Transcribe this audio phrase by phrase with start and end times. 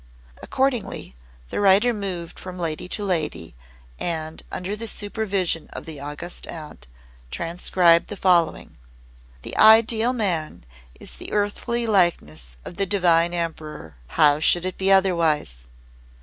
[0.41, 1.13] Accordingly,
[1.51, 3.53] the writer moved from lady to lady
[3.99, 6.87] and, under the supervision of the August Aunt,
[7.29, 8.77] transcribed the following:
[9.43, 10.63] "The Ideal Man
[10.99, 13.95] is the earthly likeness of the Divine Emperor.
[14.17, 15.65] How should it be otherwise?"